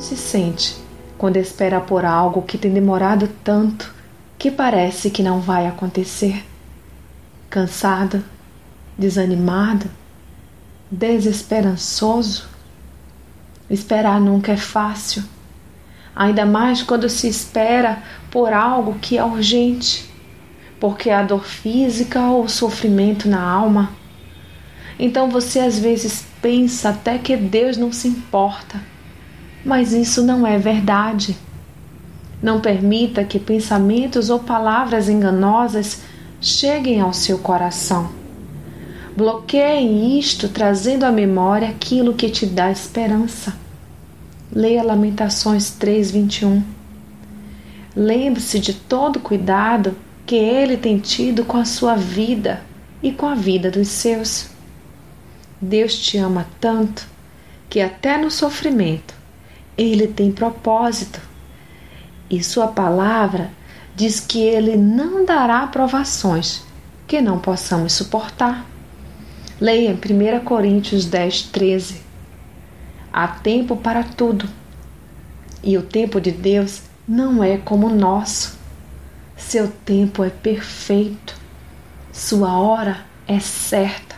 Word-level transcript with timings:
se 0.00 0.16
sente 0.16 0.76
quando 1.18 1.36
espera 1.36 1.80
por 1.80 2.04
algo 2.04 2.42
que 2.42 2.56
tem 2.56 2.72
demorado 2.72 3.28
tanto 3.44 3.94
que 4.38 4.50
parece 4.50 5.10
que 5.10 5.22
não 5.22 5.40
vai 5.40 5.66
acontecer? 5.66 6.44
Cansado, 7.50 8.24
desanimado, 8.96 9.90
desesperançoso? 10.90 12.48
Esperar 13.68 14.20
nunca 14.20 14.52
é 14.52 14.56
fácil, 14.56 15.22
ainda 16.16 16.44
mais 16.46 16.82
quando 16.82 17.08
se 17.08 17.28
espera 17.28 18.02
por 18.30 18.52
algo 18.52 18.98
que 18.98 19.18
é 19.18 19.24
urgente, 19.24 20.10
porque 20.80 21.10
a 21.10 21.22
dor 21.22 21.44
física 21.44 22.20
ou 22.22 22.48
sofrimento 22.48 23.28
na 23.28 23.42
alma. 23.42 23.90
Então 24.98 25.30
você 25.30 25.60
às 25.60 25.78
vezes 25.78 26.24
pensa 26.40 26.88
até 26.88 27.18
que 27.18 27.36
Deus 27.36 27.76
não 27.76 27.92
se 27.92 28.08
importa, 28.08 28.80
mas 29.64 29.92
isso 29.92 30.22
não 30.22 30.46
é 30.46 30.58
verdade. 30.58 31.36
Não 32.42 32.60
permita 32.60 33.24
que 33.24 33.38
pensamentos 33.38 34.30
ou 34.30 34.38
palavras 34.38 35.08
enganosas 35.08 36.02
cheguem 36.40 37.00
ao 37.00 37.12
seu 37.12 37.38
coração. 37.38 38.10
Bloqueie 39.14 40.18
isto 40.18 40.48
trazendo 40.48 41.04
à 41.04 41.12
memória 41.12 41.68
aquilo 41.68 42.14
que 42.14 42.30
te 42.30 42.46
dá 42.46 42.70
esperança. 42.70 43.54
Leia 44.52 44.82
Lamentações 44.82 45.70
3:21. 45.78 46.62
Lembre-se 47.94 48.58
de 48.58 48.72
todo 48.72 49.20
cuidado 49.20 49.94
que 50.24 50.36
ele 50.36 50.76
tem 50.76 50.98
tido 50.98 51.44
com 51.44 51.56
a 51.58 51.64
sua 51.64 51.96
vida 51.96 52.62
e 53.02 53.12
com 53.12 53.26
a 53.26 53.34
vida 53.34 53.70
dos 53.70 53.88
seus. 53.88 54.48
Deus 55.60 55.98
te 55.98 56.16
ama 56.16 56.46
tanto 56.58 57.06
que 57.68 57.80
até 57.80 58.16
no 58.16 58.30
sofrimento 58.30 59.19
ele 59.82 60.06
tem 60.06 60.30
propósito. 60.30 61.20
E 62.28 62.42
sua 62.42 62.68
palavra 62.68 63.50
diz 63.96 64.20
que 64.20 64.40
ele 64.40 64.76
não 64.76 65.24
dará 65.24 65.66
provações 65.66 66.62
que 67.06 67.20
não 67.20 67.38
possamos 67.38 67.94
suportar. 67.94 68.66
Leia 69.60 69.92
1 69.92 70.44
Coríntios 70.44 71.06
10, 71.06 71.42
13. 71.44 72.00
Há 73.12 73.26
tempo 73.26 73.76
para 73.76 74.04
tudo. 74.04 74.48
E 75.62 75.76
o 75.76 75.82
tempo 75.82 76.20
de 76.20 76.30
Deus 76.30 76.82
não 77.06 77.42
é 77.42 77.56
como 77.56 77.88
o 77.88 77.94
nosso. 77.94 78.58
Seu 79.36 79.68
tempo 79.68 80.22
é 80.22 80.30
perfeito. 80.30 81.34
Sua 82.12 82.58
hora 82.58 83.04
é 83.26 83.40
certa. 83.40 84.16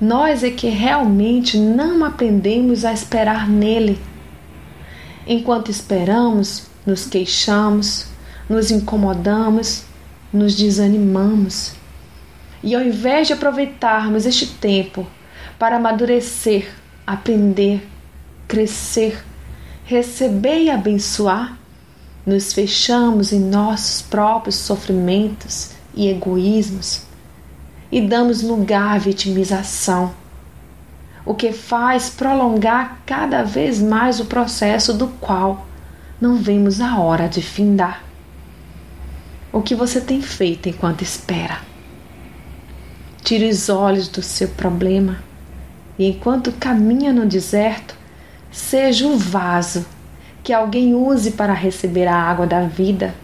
Nós 0.00 0.44
é 0.44 0.50
que 0.50 0.68
realmente 0.68 1.58
não 1.58 2.04
aprendemos 2.04 2.84
a 2.84 2.92
esperar 2.92 3.48
nele. 3.48 3.98
Enquanto 5.30 5.70
esperamos, 5.70 6.68
nos 6.86 7.04
queixamos, 7.04 8.06
nos 8.48 8.70
incomodamos, 8.70 9.84
nos 10.32 10.56
desanimamos. 10.56 11.74
E 12.62 12.74
ao 12.74 12.80
invés 12.82 13.26
de 13.26 13.34
aproveitarmos 13.34 14.24
este 14.24 14.46
tempo 14.46 15.06
para 15.58 15.76
amadurecer, 15.76 16.74
aprender, 17.06 17.86
crescer, 18.48 19.22
receber 19.84 20.62
e 20.62 20.70
abençoar, 20.70 21.58
nos 22.24 22.54
fechamos 22.54 23.30
em 23.30 23.38
nossos 23.40 24.00
próprios 24.00 24.56
sofrimentos 24.56 25.72
e 25.94 26.08
egoísmos 26.08 27.02
e 27.92 28.00
damos 28.00 28.42
lugar 28.42 28.96
à 28.96 28.98
vitimização, 28.98 30.14
o 31.28 31.34
que 31.34 31.52
faz 31.52 32.08
prolongar 32.08 33.02
cada 33.04 33.42
vez 33.42 33.82
mais 33.82 34.18
o 34.18 34.24
processo 34.24 34.94
do 34.94 35.08
qual 35.20 35.66
não 36.18 36.36
vemos 36.36 36.80
a 36.80 36.98
hora 36.98 37.28
de 37.28 37.42
findar. 37.42 38.02
O 39.52 39.60
que 39.60 39.74
você 39.74 40.00
tem 40.00 40.22
feito 40.22 40.70
enquanto 40.70 41.02
espera? 41.02 41.58
Tire 43.22 43.46
os 43.46 43.68
olhos 43.68 44.08
do 44.08 44.22
seu 44.22 44.48
problema 44.48 45.18
e, 45.98 46.08
enquanto 46.08 46.50
caminha 46.50 47.12
no 47.12 47.26
deserto, 47.26 47.94
seja 48.50 49.06
o 49.06 49.18
vaso 49.18 49.84
que 50.42 50.54
alguém 50.54 50.94
use 50.94 51.32
para 51.32 51.52
receber 51.52 52.06
a 52.06 52.16
água 52.16 52.46
da 52.46 52.62
vida 52.62 53.14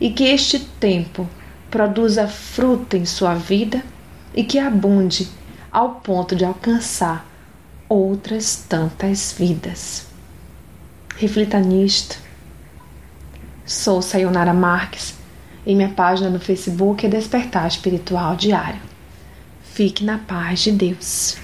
e 0.00 0.08
que 0.08 0.24
este 0.24 0.58
tempo 0.58 1.28
produza 1.70 2.26
fruto 2.26 2.96
em 2.96 3.04
sua 3.04 3.34
vida 3.34 3.84
e 4.34 4.42
que 4.42 4.58
abunde 4.58 5.28
ao 5.76 5.96
ponto 5.96 6.34
de 6.34 6.42
alcançar 6.42 7.26
outras 7.86 8.64
tantas 8.66 9.34
vidas. 9.38 10.06
Reflita 11.18 11.60
nisto. 11.60 12.18
Sou 13.66 14.00
Sayonara 14.00 14.54
Marques 14.54 15.14
e 15.66 15.74
minha 15.74 15.90
página 15.90 16.30
no 16.30 16.40
Facebook 16.40 17.04
é 17.04 17.10
Despertar 17.10 17.68
Espiritual 17.68 18.36
Diário. 18.36 18.80
Fique 19.62 20.02
na 20.02 20.16
paz 20.16 20.60
de 20.60 20.72
Deus. 20.72 21.36